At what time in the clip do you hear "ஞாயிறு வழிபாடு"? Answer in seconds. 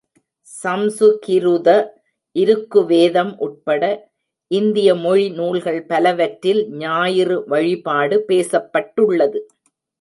6.77-8.17